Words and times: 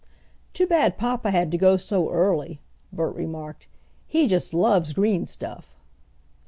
"Too 0.53 0.65
bad 0.65 0.97
papa 0.97 1.29
had 1.29 1.51
to 1.51 1.59
go 1.59 1.77
so 1.77 2.09
early," 2.09 2.59
Bert 2.91 3.13
remarked. 3.13 3.67
"He 4.07 4.25
just 4.25 4.51
loves 4.51 4.93
green 4.93 5.27
stuff." 5.27 5.75